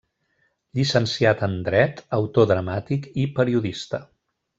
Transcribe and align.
Llicenciat 0.77 1.43
en 1.47 1.53
dret, 1.67 2.01
autor 2.19 2.47
dramàtic 2.53 3.07
i 3.25 3.27
periodista. 3.41 4.01